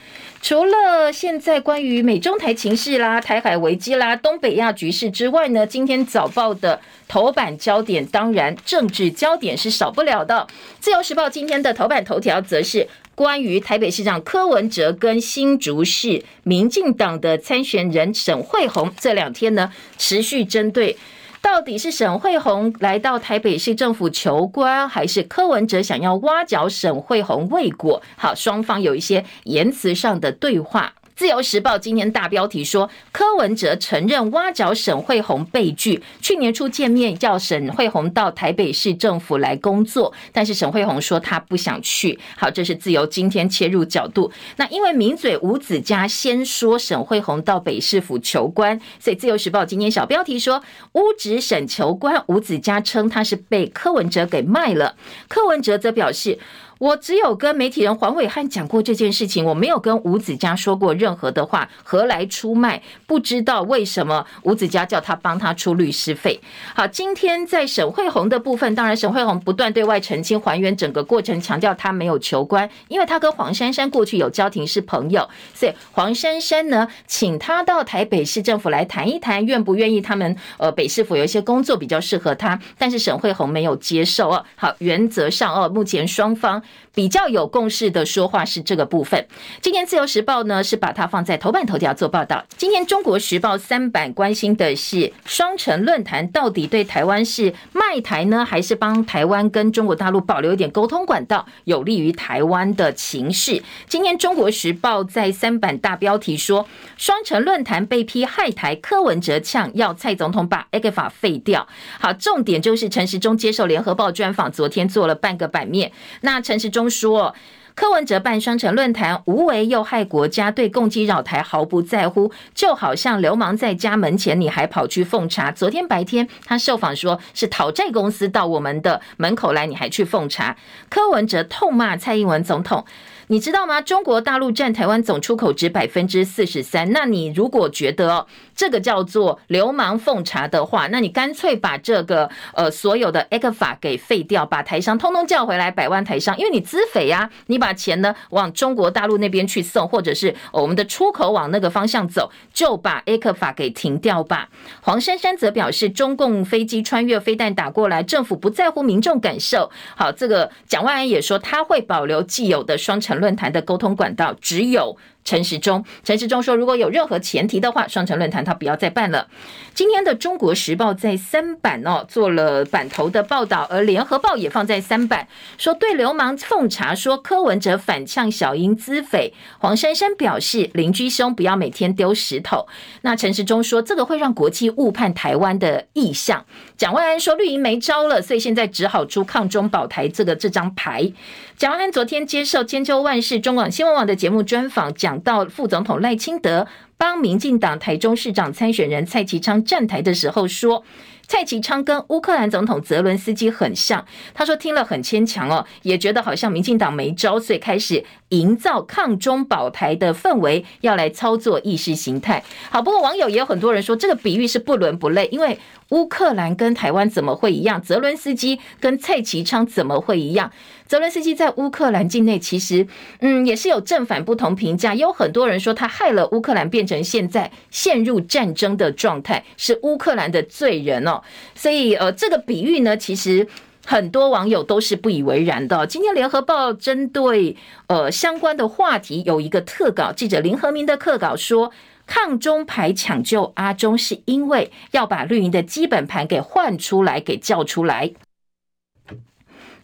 [0.41, 10.49] 除了现在关于美中台情势啦、台海危机啦、东北亚局势之外呢，今天早报的头版焦点，当然政治焦点是少不了的。
[10.81, 20.97] 自由时报今天的头版头条则是关于台北市长柯文哲跟新竹市民进党的参选人沈慧红，这两天呢持续针对。
[21.43, 28.01] 到底是沈慧红来到台北市政府求官，还是柯文哲想要挖角沈慧红未果？
[28.17, 30.95] 好，双方有一些言辞上的对话。
[31.23, 36.03] 自由时报今天大标题说，柯文哲承认挖角沈慧红被拒。
[36.21, 42.19] 去年初见面，叫沈慧红到台北市政府来工作，但是沈慧红说他不想去。
[42.37, 44.33] 好，这是自由今天切入角度。
[44.57, 50.61] 那因为名嘴吴子嘉先说沈慧红到北市府求官，所以自由时报今天小标题说，
[50.95, 54.97] 乌指沈求官，吴子嘉称他是被柯文哲给卖了。
[55.29, 56.41] 柯文哲则表示。
[56.83, 62.83] 我只有跟媒体人黄伟汉讲过这件事情，我没有跟吴子嘉说过任何的话，何来出卖？
[63.07, 66.41] 不知道为什么吴子嘉叫他帮他出律师费。
[66.75, 84.45] 好，今天在沈慧红的部分，当然沈慧红不断对外澄清，还原整个过程，强调他没有求官，因为他跟黄珊珊过去有交情是朋友，所以黄珊珊呢，请他到台北市政府来谈一谈，愿不愿意他们呃北市府有一些工作比较适合他，但是沈慧红没有接受哦。
[84.57, 86.61] 好，原则上哦，目前双方。
[86.95, 89.27] 比较有共识的说话是这个部分。
[89.61, 92.45] 今天自由时报呢是把它放在头版头条做报道。
[92.57, 103.63] 今天中国时报三版关心的是双城论坛到底对台湾是卖台呢，还是帮台湾跟中国大陆保留一点沟通管道，有利于台湾的情势？
[103.89, 111.67] 今天中国时报在三版大标题说，双城论坛被批害台，柯文哲呛要蔡总统把 ECFA 废掉。
[111.99, 115.91] 好，重点就是陈时中接受联合报专访，昨天做了半个版面。
[116.21, 117.35] 那陈时中说，
[117.75, 125.51] 柯文哲办双城论坛无为又害国家，对共机扰台毫不在乎，就好像流氓在家门前，你还跑去奉茶。
[125.51, 130.57] 昨天白天他受访说，是讨债公司到我们的门口来，你还去奉茶。
[130.91, 132.85] 柯文哲痛骂蔡英文总统。
[133.29, 133.81] 你知道吗？
[133.81, 136.93] 中国大陆占台湾总出口值百分之四十三。
[136.93, 154.49] 那你如果觉得，这个叫做流氓奉茶的话，那你干脆把这个呃所有的 A 克法给废掉，把台商通通叫回来，百万台商，因为你资匪呀，你把钱呢往中国大陆那边去送，或者是我们的出口往那个方向走，就把 A 克法给停掉吧。
[154.81, 159.71] 黄珊珊则表示，中共飞机穿越飞弹打过来，政府不在乎民众感受。
[159.97, 164.97] 好，这个蒋万安也说他会保留既有的双城论坛的沟通管道，只有。
[165.25, 169.29] 陈时中，陈时中说，如果有任何前提的话，双城论坛他不要再办了。
[169.75, 179.33] 今天的《中国时报》在三版哦做了版头的报道，而《联合报》也放在三版，说对流氓奉茶，说柯文哲反呛小英资匪。
[179.59, 182.67] 黄珊珊表示，邻居兄不要每天丢石头。
[183.03, 186.45] 那陈时中说，这个会让国际误判台湾的意向。
[186.77, 191.13] 蒋万安说，绿营没招了，所以现在只好出抗中保台这个这张牌。
[191.57, 196.67] 蒋万安昨天接受千秋万世中广新闻网的节目专访，讲到副总统赖清德
[197.03, 200.85] 帮民进党台中市长参选人蔡其昌站台的时候说，
[201.27, 212.45] 蔡其昌跟乌克兰总统泽伦斯基很像，他说听了很牵强哦，也觉得好像民进党没招，所以开始营造抗中保台的氛围，要来操作意识形态。
[212.71, 217.83] 好，不过网友也有很多人说这个比喻是不伦不类，因为乌克兰跟台湾怎么会一样？
[217.83, 220.53] 泽伦斯基跟蔡其昌怎么会一样？
[220.87, 222.87] 泽伦斯基在乌克兰境内其实，
[223.21, 231.23] 嗯，也是有正反不同评价，也有很多人说他害了乌克兰变成现在陷入战争的状态，是乌克兰的罪人哦。
[231.55, 233.47] 所以，呃，这个比喻呢，其实
[233.87, 235.87] 很多网友都是不以为然的。
[235.87, 241.71] 今天联合报针对呃相关的话题有一个特稿，记者林和明的特稿说，
[242.07, 248.11] 抗中牌抢救阿中是因为要把绿营的基本盘给换出来，给叫出来。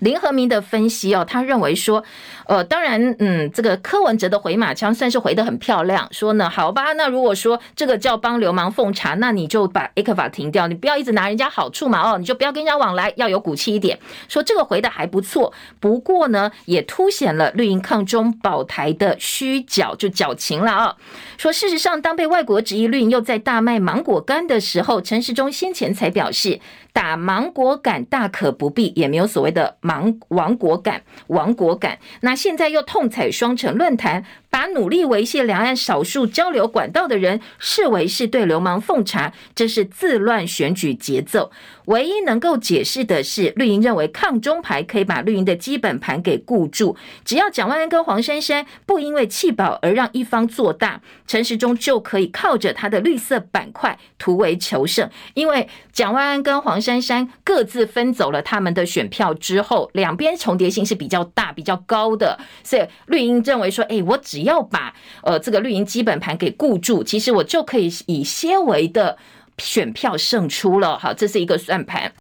[0.00, 2.04] 林和明的分析哦，他认为说，
[2.46, 13.98] 呃，当然，嗯，这个柯文哲的回马枪算是回得很漂亮，说呢，好吧，那如果说这个叫帮流氓奉茶，那你就把 A 克法停掉，你不要一直拿人家好处嘛，哦，你就不要跟人家往来，要有骨气一点。
[14.28, 20.96] 说这个回得还不错，不过呢，也凸显了绿营抗中保台的虚矫，就矫情了啊。
[21.38, 26.60] 说事实上，当被外国质疑绿营又在大卖芒果干的时候，陈时中先前才表示。
[26.90, 32.00] 打芒果感大可不必，也没有所谓的芒王国感、王国感。
[32.22, 34.24] 那现在又痛踩双城论坛。
[34.50, 41.50] 把努力维系两岸少数交流管道的人视为是对流氓奉茶，这是自乱选举节奏。
[41.84, 55.08] 唯一能够解释的是，绿营认为抗中牌可以把绿营的基本盘给固住，只要蒋万安跟黄珊珊不因为弃保而让一方做大，陈时中就可以靠着他的绿色板块突围求胜。
[55.34, 64.37] 因为蒋万安跟黄珊珊各自分走了他们的选票之后，两边重叠性是比较大、比较高的，所以绿营认为说，哎，我只。
[64.38, 69.18] 只要把呃这个绿营基本盘给固住，其实我就可以以些微的
[69.58, 70.96] 选票胜出了。
[70.96, 72.12] 好，这是一个算盘。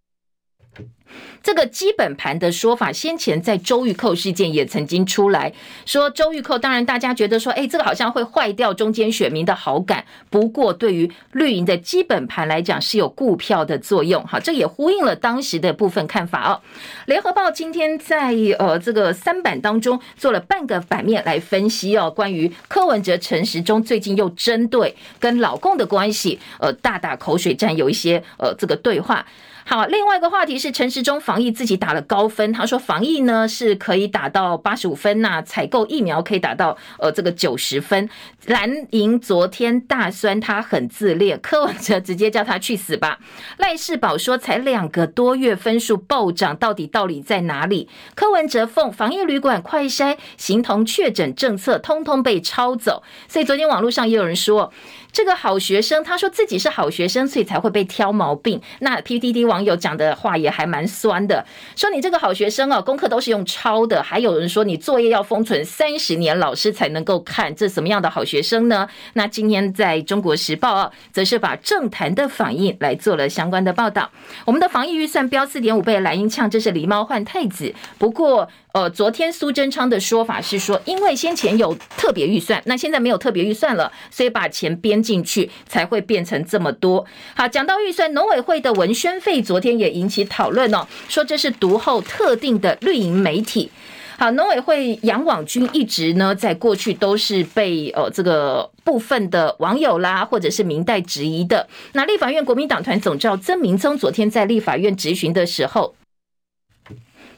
[1.42, 5.52] 这个基本盘的说法，先前在周玉蔻事件也曾经出来
[5.86, 10.04] 说，周玉蔻当然大家觉得说，哎，这个好像会坏掉中间选民的好感。
[10.28, 14.22] 不过对于绿营的基本盘来讲，是有固票的作用。
[14.26, 16.60] 好，这也呼应了当时的部分看法哦。
[17.06, 29.24] 联合报今天在呃这个三版当中做了半个版面来分析哦，关于柯文哲、陈时中最近又针对跟老共的关系，呃大打口水战，有一些呃这个对话。
[29.70, 38.08] 好，另外一个话题是陈时中防疫自己打了高分，他说防疫呢是可以打到八十五分呐，采购疫苗可以打到呃这个九十分。
[38.46, 43.18] 蓝营昨天大酸他很自恋，柯文哲直接叫他去死吧。
[43.58, 47.90] 赖世宝说才两个多月分数暴涨，到底道理在哪里？
[48.14, 53.02] 柯文哲奉防疫旅馆快筛形同确诊政策，通通被抄走。
[53.28, 54.72] 所以昨天网络上也有人说。
[55.10, 58.60] 这个好学生，他说自己是好学生，所以才会被挑毛病。
[58.80, 61.44] 那 PTT 网友讲的话也还蛮酸的，
[61.74, 64.02] 说你这个好学生哦，功课都是用抄的。
[64.02, 68.88] 还有人说你作业要封存三十年，老师才能够看，这什么样的好学生呢？
[69.14, 74.10] 那今天在中国时报啊，则是把政坛的反应来做了相关的报道。
[74.44, 77.74] 我们的防疫预算飙四点五倍，蓝营呛这是狸猫换太子。
[77.98, 78.48] 不过。
[78.78, 87.04] 呃，昨天苏贞昌的说法是说，因为先前有特别预算，那现在没有特别预算了，所以把钱编进去才会变成这么多。
[87.34, 93.68] 好，讲到预算，农委会的文宣费昨天也引起讨论哦，说这是读后特定的绿营媒体。
[94.16, 101.68] 好，农委会杨网军一直呢，在过去都是被呃这个部分的网友啦，或者是民代质疑的。
[101.94, 105.96] 那立法院国民党团总召曾明宗昨天在立法院质询的时候。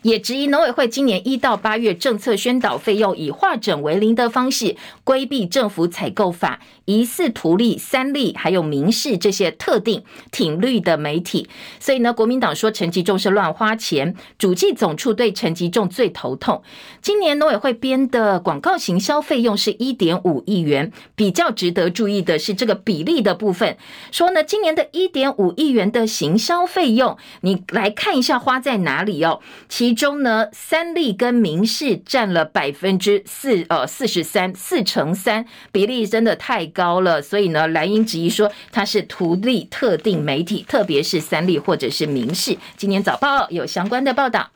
[0.03, 11.49] 也质疑农委会今年一到八月政策宣导费用以化整为零的方式规避政府采购法，疑似图利三立还有民视这些特定挺绿的媒体。
[11.79, 16.63] 所以呢，国民党说陈吉仲是乱花钱，主计总处对陈吉仲最头痛。
[17.03, 23.77] 今年农委会编的广告行销费用是一点五亿元，比较值得注意的是这个比例的部分。
[24.11, 29.41] 说呢，今年的一点五亿元的行销费用，你来看一下花在哪里哦。
[29.69, 37.21] 其其中呢，三立跟民视占了百分之四，呃，四十三，四乘三，比例真的太高了。
[37.21, 42.57] 所以呢，蓝英质疑说他是图利特定媒体，特别是三立或者是民视。
[42.77, 44.49] 今天早报有相关的报道。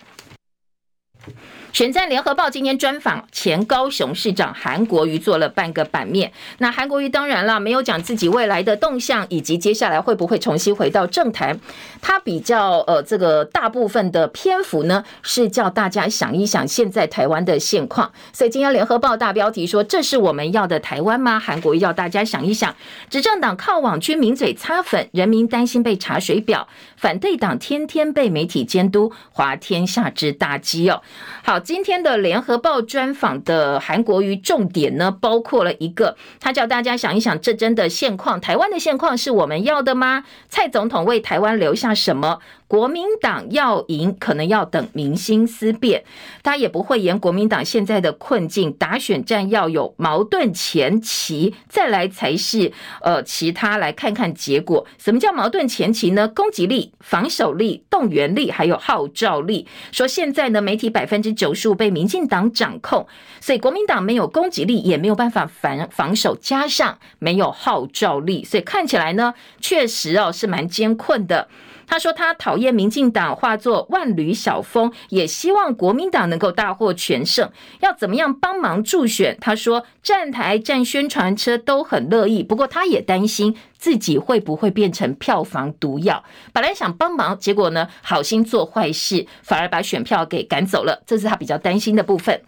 [1.75, 6.31] 选战联合报今天专访前高雄市长韩国瑜，做了半个版面。
[6.59, 11.59] 那韩国瑜当然了，没有讲自己未来的动向，以及接下来会不会重新回到政坛。
[12.01, 18.13] 他比较呃，这个大部分的篇幅呢，是叫大家想一想现在台湾的现况。
[18.33, 22.73] 所以今天联合报大标题说：“这是我们要的台湾吗？”韩国瑜要大家想一想，
[23.11, 31.03] 执政党靠网军名嘴擦粉，人民担心被查水表；反对党天天被媒体监督，滑天下之大稽哦。
[31.43, 31.64] 好。
[31.65, 40.25] 今天的联合报专访的韩国瑜重点呢，包括了一个，他叫大家想一想，这真的现况，台湾的现况是我们要的吗？
[40.51, 42.41] 蔡总统为台湾留下什么？
[42.75, 46.03] 国民党要赢，可能要等民心思变，
[46.43, 54.85] 他也不会言国民党现在的困境，打选战要有矛盾前期，再来才是呃其他来看看结果。
[54.99, 56.27] 什么叫矛盾前期呢？
[56.27, 59.69] 攻击力、防守力、动员力，还有号召力。
[59.93, 63.07] 说现在呢，媒体百分之九十五被民进党掌控，
[63.41, 71.47] 所以国民党没有攻击力，也没有办法反防守，加上没有号召力，所以看起来呢，确实哦是蛮艰困的。
[71.87, 77.51] 他说他讨厌民进党化作万缕小风，也希望国民党能够大获全胜。
[77.81, 79.37] 要怎么样帮忙助选？
[79.41, 86.25] 他说站台站宣传车都很乐意，不过他也担心自己会不会变成票房毒药。
[86.53, 91.03] 本来想帮忙，结果呢，好心做坏事，反而把选票给赶走了。
[91.07, 92.43] 这是他比较担心的部分。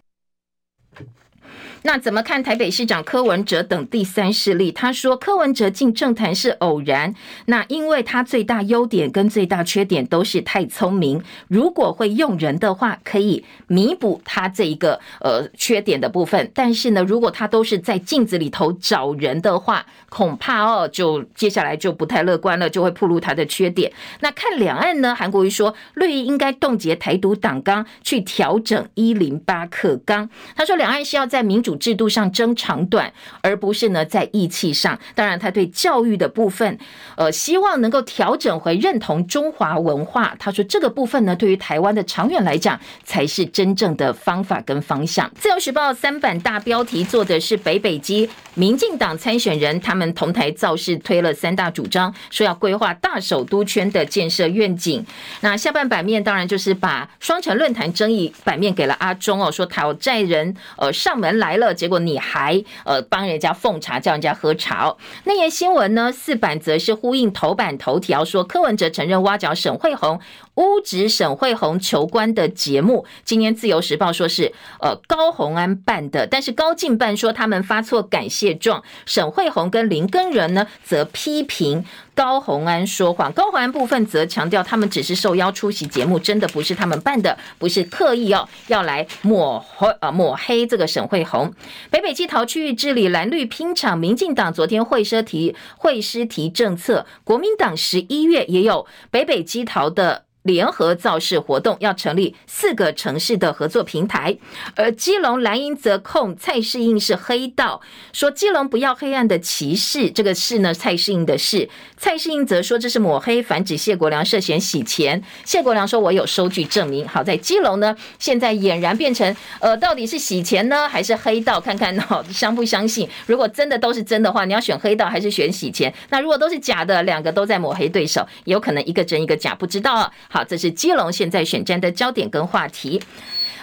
[1.83, 4.71] 那怎么看台北市长柯文哲等第三势力？
[4.71, 7.13] 他说柯文哲进政坛是偶然，
[7.45, 16.51] 那因为他最大优点跟最大缺点都是太聪明，如果会用人的话，可以弥补他这一个呃缺点的部分。
[16.53, 23.91] 但是呢，如果他都是在镜子里头找人的话，恐怕哦，就接下来就不太乐观了，就会暴露他的缺点。
[24.21, 25.15] 那看两岸呢？
[25.15, 30.29] 韩国瑜说绿营应该冻结台独党纲，去调整一零八课纲。
[30.55, 34.99] 他说两岸是要在民主制度上争长短，而不是呢在义气上。
[35.15, 36.77] 当然，他对教育的部分，
[37.15, 40.35] 呃，希望能够调整回认同中华文化。
[40.37, 45.31] 他说这个部分呢，对于台湾的长远来讲，才是真正的方法跟方向。
[45.39, 55.05] 自由时报三版大标题做的是北北基民进党参选人，他们同台造势推了三大主张，说要规划大首都圈的建设愿景。
[55.41, 61.73] 那下半版面当然就是把双城论坛争议版面给了阿中哦，说讨债人呃上门来了。
[61.73, 64.97] 结果你还呃帮人家奉茶，叫人家喝茶哦。
[65.25, 70.19] 那页新闻呢，四版则是呼应头版头条，说柯文哲承认挖角沈慧红，
[70.57, 73.05] 污职沈慧红求官的节目。
[73.23, 78.83] 今天自由时报说是呃高虹安办的，但是高进办说他们发错感谢状。
[79.07, 81.83] 沈慧红跟林根仁呢，则批评。
[82.13, 91.53] 高虹安说谎，高虹安部分则强调，他们只是受邀出席节目，真的不是他们办的，不是刻意要要来抹黑呃抹黑这个沈慧红。
[91.91, 100.23] 北北基桃区域治理蓝绿拼场，民进党昨天会师提会师提政策，国民党十一月也有北北基桃的。
[100.47, 104.35] 联合造势活动要成立四个城市的合作平台，
[104.75, 107.81] 而基隆蓝营则控蔡适应是黑道，
[108.13, 111.69] 说基隆不要黑暗的歧视，这个是呢蔡适应的事。
[111.97, 115.21] 蔡适应则说这是抹黑，反指谢国梁涉嫌洗钱。
[115.43, 117.07] 谢国梁说我有收据证明。
[117.07, 121.59] 好，在基隆呢，现在俨然变成呃，到底是洗钱呢，还是黑道？
[121.59, 123.09] 看看哦，相不相信？
[123.25, 125.93] 如果真的都是真的话，你要选黑道还是选洗钱？
[126.09, 130.36] 那如果都是假的，两个都在抹黑对手，有可能一个真一个假，不知道啊。
[130.37, 133.01] 好这是基隆现在选战的焦点跟话题。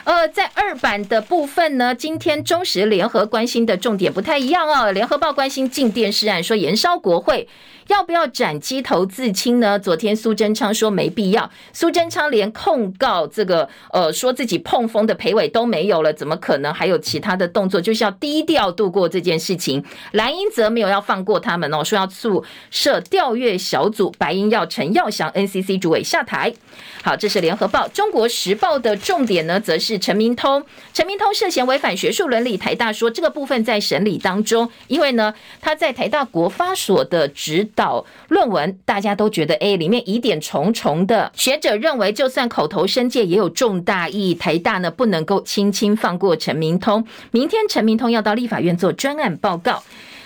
[0.03, 4.91] 呃，在二版的部分呢，今天中时联合关心的重点不太一样哦。
[4.91, 7.49] 联合报关心进电视案，说延烧国会。
[7.89, 9.79] 要不要斩鸡头自清呢？
[9.79, 17.81] 昨天苏贞昌说没必要，苏贞昌连控告这个呃说自己碰风的裴伟都没有了，怎么可能还有其他的动作？
[17.81, 19.85] 就是要低调度过这件事情。
[20.13, 26.55] 蓝英则没有要放过他们哦，说要促设调阅小组，白营要陈耀祥 NCC 主委下台。
[27.03, 27.87] 好，这是联合报。
[27.89, 30.65] 中国时报的重点呢，则是陈明通。
[30.93, 41.31] 陈明通涉嫌违反学术伦理，台大说这个部分在审理当中，因为呢他在台大国发所的指导论文，大家都觉得哎，里面疑点重重的。
[41.35, 47.07] 学者认为，就算口头申诫也有重大意义，台大呢不能够轻轻放过陈明通。
[47.31, 49.83] 明天陈明通要到立法院做专案报告。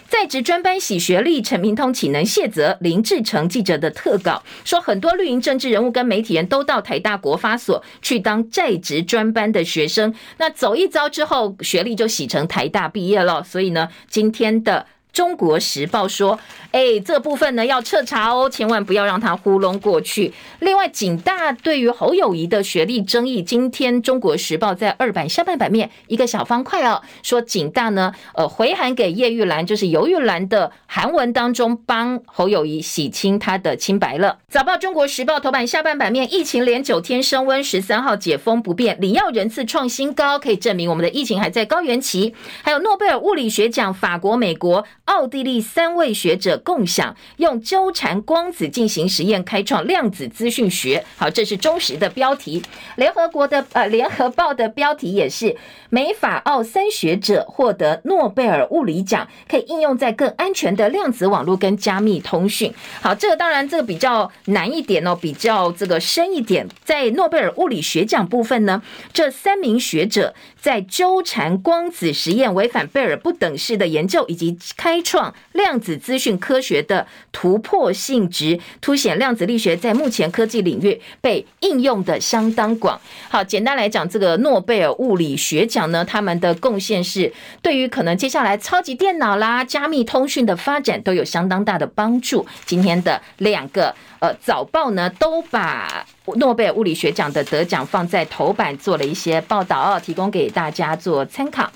[0.08, 2.78] 在职专班洗学历，陈明通岂能卸责？
[2.80, 13.44] 林志成记者的特稿说，很多绿营政治人物跟媒体人都到台大国发所去当在职专班的学生，那走一遭之后，学历就洗成台大毕业了。
[13.44, 14.86] 所以呢，今天的。
[15.18, 16.38] 中国时报说，
[16.70, 20.32] 哎，这部分呢要彻查哦，千万不要让它糊弄过去。
[20.60, 34.38] 另外，警大对于侯友宜的学历争议，今天中国时报在二版下半版面一个小方块哦，说警大呢，呃，回函给叶玉兰，就是游玉兰的韩文当中，帮侯友宜洗清他的清白了。
[34.48, 42.32] 早报中国时报头版下半版面，疫情连九天升温，十三号解封不变，领药人次创新高，可以证明我们的疫情还在高原期。
[42.62, 51.02] 还有诺贝尔物理学奖，法国、美国、奥地利三位学者共享，用纠缠光子进行实验，开创量子资讯学。
[51.16, 52.62] 好，这是忠实的标题。
[52.96, 55.56] 联合国的呃，联合报的标题也是
[55.88, 62.72] 美法澳三学者获得诺贝尔物理奖，可以应用在更安全的量子网络跟加密通讯。
[63.00, 66.68] 好，这个当然这个比较难一点哦，比较这个深一点。
[66.84, 68.82] 在诺贝尔物理学奖部分呢，
[69.14, 70.34] 这三名学者
[70.68, 83.00] 在纠缠光子实验违反贝尔不等式的研究，以及开创量子资讯科学的突破性质，凸显量子力学在目前科技领域被应用的相当广。
[83.30, 92.46] 好，简单来讲，这个诺贝尔物理学奖呢，他们的贡献是对于可能接下来超级电脑啦、加密通讯的发展都有相当大的帮助。
[92.66, 96.04] 今天的两个呃早报呢，都把
[96.36, 101.70] 诺贝尔物理学奖的得奖放在头版做了一些报道，提供给大家做参考。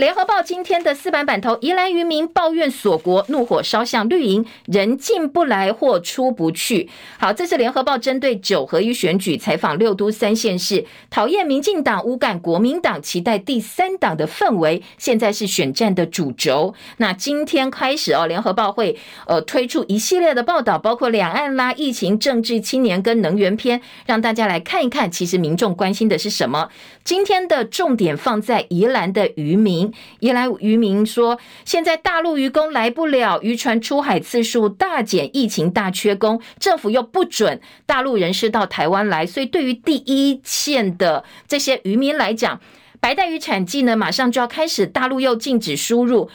[0.00, 6.88] 联合报今天的四版版头，宜兰渔民抱怨锁国，怒火烧向绿营，人进不来或出不去。
[7.18, 16.72] 好，这是联合报针对九合一选举采访六都三县市，讨厌民进党，无感国民党，期待第三党的氛围，现在是选战的主轴。
[16.96, 18.96] 那今天开始哦，联合报会
[19.26, 26.70] 呃推出一系列的报道，包括两岸啦、疫情、政治、青年跟能源篇，让大家来看一看，其实民众关心的是什么。
[27.04, 29.89] 今天的重点放在宜兰的渔民。
[30.18, 42.60] 一来渔民说，现在大陆渔工来不了，渔船出海次数大减，疫情大缺工，政府又不准大陆人士到台湾来，所以对于第一线的这些渔民来讲，
[43.00, 46.28] 白带鱼产季呢，马上就要开始，大陆又禁止输入。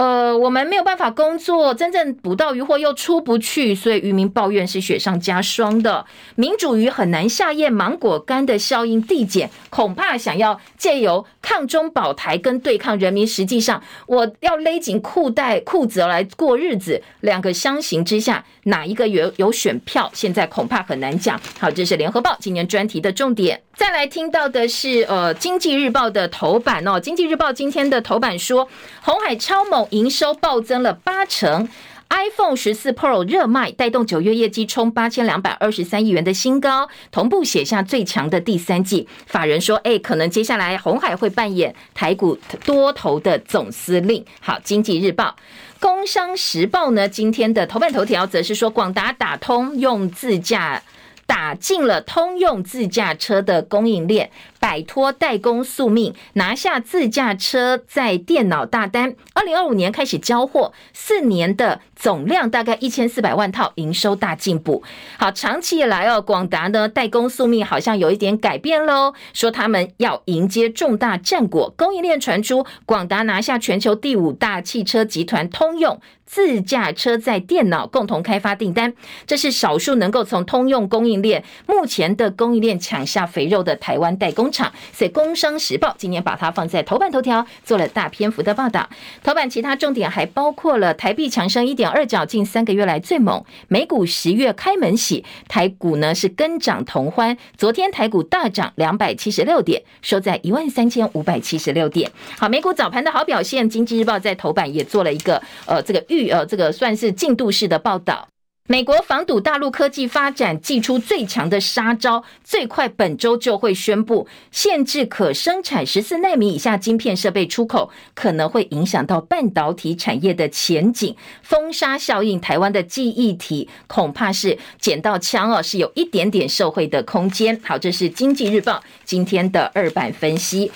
[0.00, 6.06] 呃，我们没有办法工作，真正捕到渔获又出不去，所以渔民抱怨是雪上加霜的。
[6.36, 17.02] 民主鱼很难下咽，芒果干的效应递减，恐怕想要借由抗中保台跟对抗人民，实际上我要勒紧裤带裤子来过日子。
[17.20, 20.10] 两个相形之下，哪一个有有选票？
[20.14, 21.38] 现在恐怕很难讲。
[21.58, 23.60] 好，这是联合报今年专题的重点。
[23.76, 28.66] 再来听到的是呃，经济日报的头版哦，经济日报今天的头版说，
[29.02, 29.89] 红海超猛。
[29.90, 31.68] 营收暴增了八成
[32.08, 39.06] ，iPhone 十四 Pro 热卖，带动九月业绩冲八千两百二十三亿元的新高，同步写下最强的第三季。
[39.26, 44.24] 法人说，哎，可能接下来红海会扮演台股多头的总司令。
[44.40, 45.36] 好，经济日报、
[45.78, 50.82] 工商时报呢，今天的头版头条则是说，广达打通用自驾。
[51.30, 59.14] 打进了通用自驾车的供应链，摆脱代工宿命，拿下自驾车在电脑大单。
[59.34, 64.82] 二零二五年开始交货，四年的总量大概一千四百万套，营收大进步。
[65.18, 71.72] 好，长期以来哦，广达呢代工宿命好像有一点改变喽，说他们要迎接重大战果。
[71.76, 76.00] 供应链传出，广达拿下全球第五大汽车集团通用。
[76.24, 78.94] 自驾车载电脑共同开发订单，
[79.26, 84.72] 这是少数能够从通用供应链目前的供应链抢下肥肉的台湾代工厂。
[84.92, 88.88] 所以《工商时报》今年把它放在头版头条，做了大篇幅的报道。
[89.24, 93.44] 头版其他重点还包括了台币强升一点二角，近三个月来最猛。
[93.68, 97.36] 美股十月开门喜，台股呢是跟涨同欢。
[97.56, 102.10] 昨天台股大涨两百七十六点，收在一万三千五百七十六点。
[102.38, 106.30] 好，美股早盘的好表现，《经济日报》在头版也做了一个呃这个预。
[106.30, 108.28] 呃，这个算是进度式的报道。
[108.70, 121.16] 美国防堵大陆科技发展，祭出最强的杀招，最快本周就会宣布限制可生产十四奈米以下晶片设备出口，可能会影响到半导体产业的前景。
[121.42, 127.60] 封杀效应，台湾的记忆体恐怕是捡到枪哦，是有一点点受惠的空间。
[127.64, 130.70] 好，这是经济日报今天的二版分析。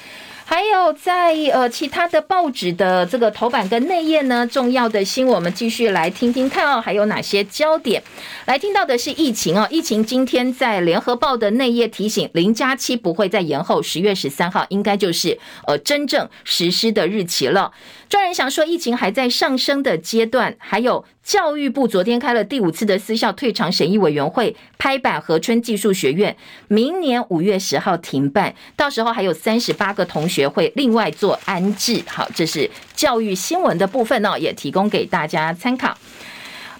[0.46, 8.02] 还有在呃其他的报纸的这个头版跟内页呢，重要的新闻我们继续来听听看哦，还有哪些焦点？
[8.44, 17.72] 来听到的是疫情哦， 疫情今天在联合报的内页提醒，零加七不会再延后，十月十三号应该就是呃真正实施的日期了。
[18.08, 26.36] 专人想说，疫情还在上升的阶段，还有教育部昨天开了第五次的私校退场审议委员会，拍板和春技术学院
[26.68, 32.02] 明年五月十号停办，到时候还有三十八个同学会另外做安置。
[32.06, 35.96] 好，这是教育新闻的部分呢，也提供给大家参考。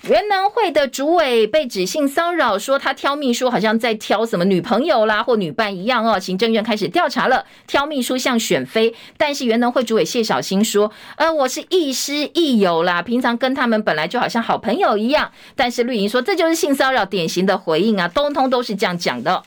[0.07, 6.20] 原能会的主委被指性骚扰，说他挑秘书好像在挑什么女朋友啦或女伴一样哦。
[6.20, 15.30] 行政院开始调查了，挑秘书像选妃，但是原能会主委谢小新说，呃，我是亦师亦友啦，平常跟他们本来就好像好朋友一样。
[15.57, 19.42] 但是绿营说这就是性骚扰典型的回应啊，通通都是这样讲的。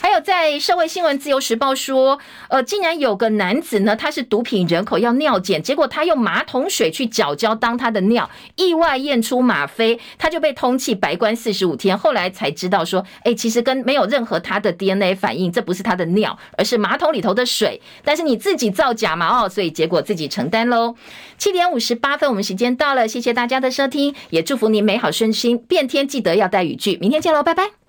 [0.00, 2.18] 还有在社会新闻自由时报说，
[2.48, 11.98] 呃，竟然有个男子呢，他是毒品人口要尿检，结果他用马桶水去搅胶当他的尿，意外验出吗啡，他就被通气白关四十五天。
[11.98, 17.80] 后来才知道说，哎，其实跟没有任何他的 DNA 反应，这不是他的尿，而是马桶里头的水。
[18.04, 20.94] 但是你自己造假嘛，哦，所以结果自己承担喽。
[21.36, 25.58] 七点五十八分，我们时间到了，谢谢大家的收听，也祝福您美好顺心。
[25.58, 27.87] 变天记得要带雨具，明天见喽，拜拜。